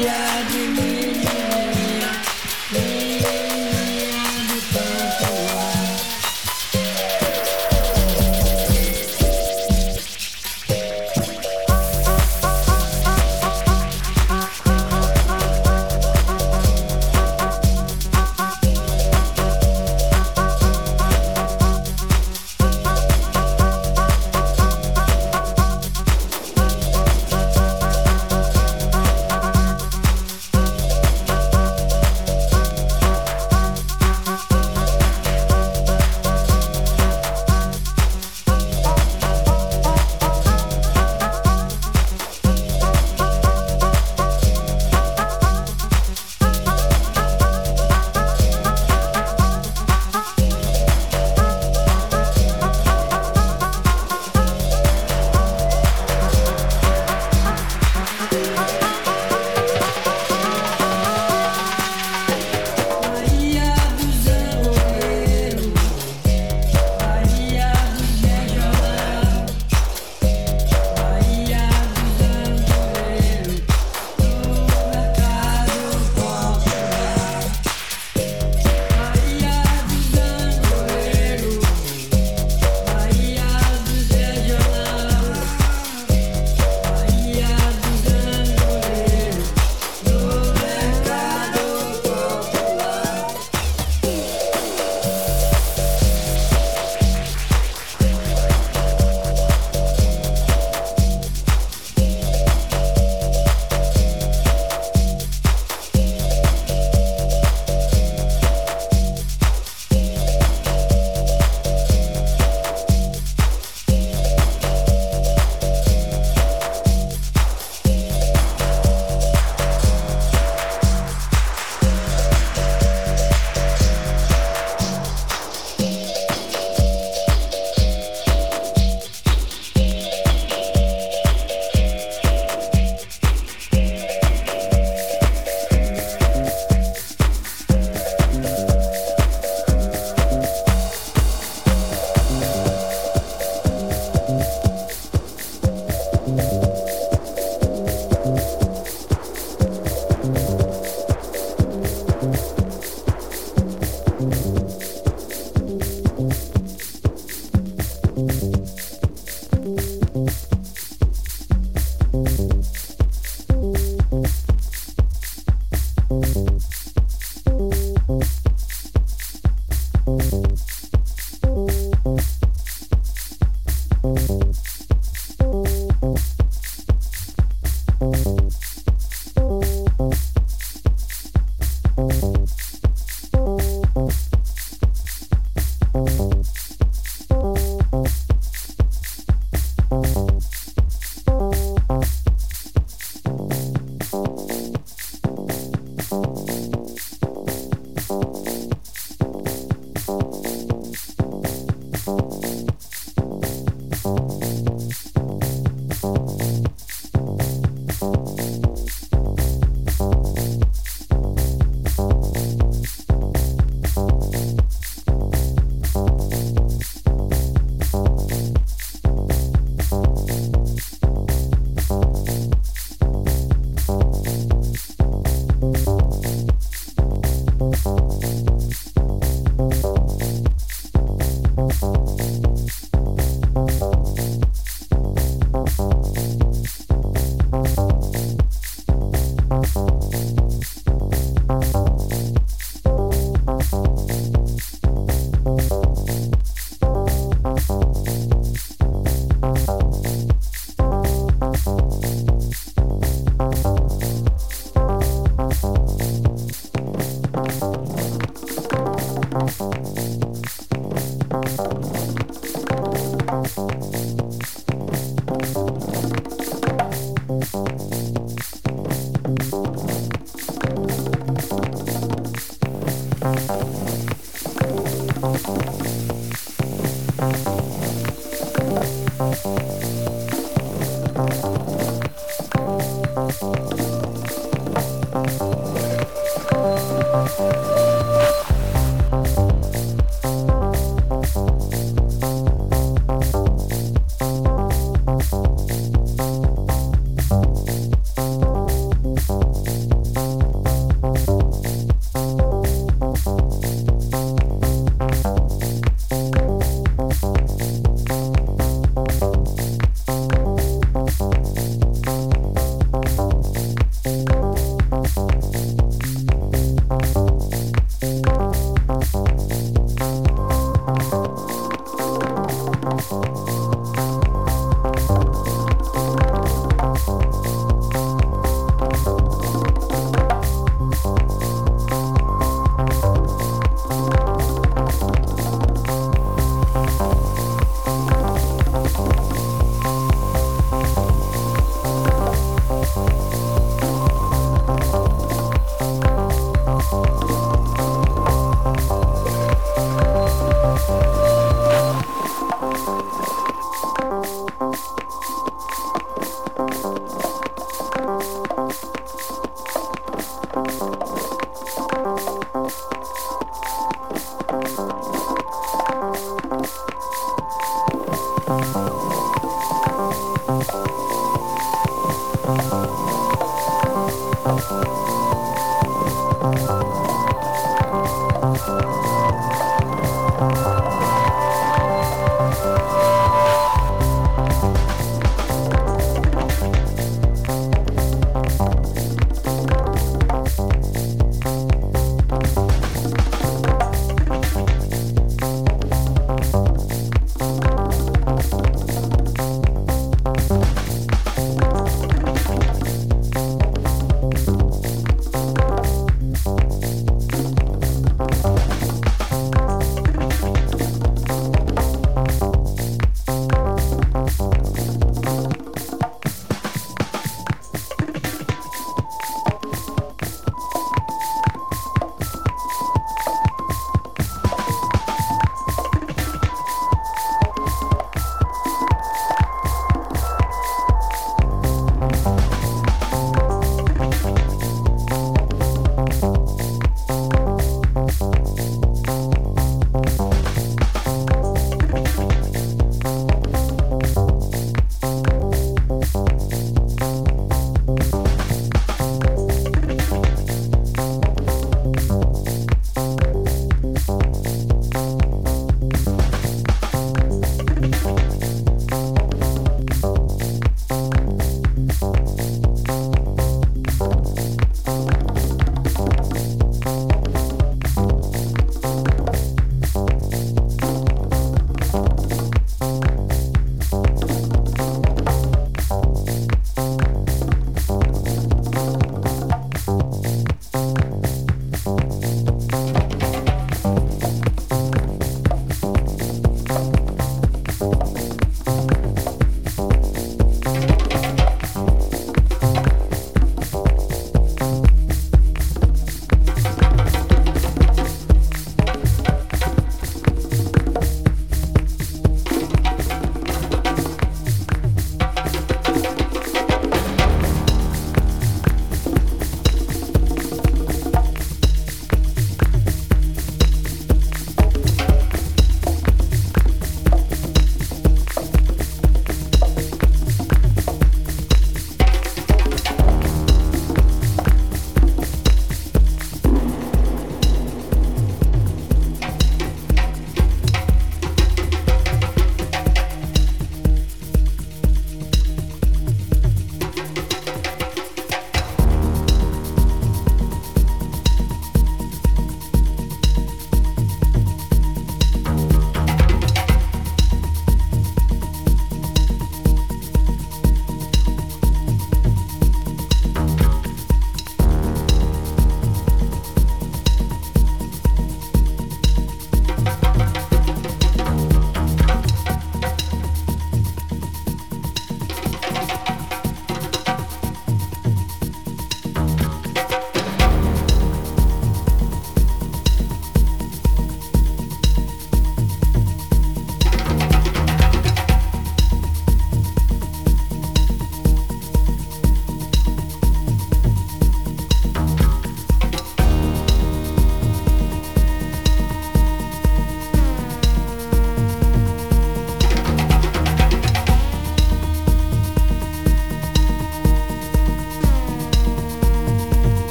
yeah 0.00 0.31